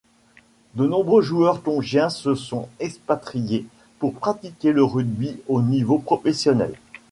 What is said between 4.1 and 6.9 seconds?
pratiquer le rugby au niveau professionnel.